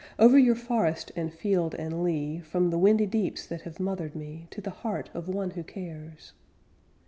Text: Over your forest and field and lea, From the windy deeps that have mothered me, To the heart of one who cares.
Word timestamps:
Over 0.17 0.39
your 0.39 0.55
forest 0.55 1.11
and 1.15 1.31
field 1.31 1.75
and 1.75 2.01
lea, 2.03 2.39
From 2.39 2.71
the 2.71 2.79
windy 2.79 3.05
deeps 3.05 3.45
that 3.45 3.61
have 3.61 3.79
mothered 3.79 4.15
me, 4.15 4.47
To 4.49 4.59
the 4.59 4.71
heart 4.71 5.11
of 5.13 5.29
one 5.29 5.51
who 5.51 5.61
cares. 5.63 6.33